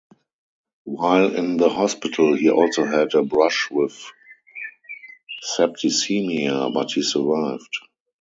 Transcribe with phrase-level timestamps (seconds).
[0.85, 3.95] While in the hospital, he also had a brush with
[5.55, 7.75] septicemia, but he survived.